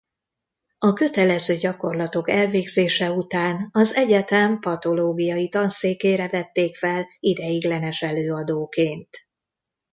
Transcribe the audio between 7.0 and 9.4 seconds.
ideiglenes előadóként.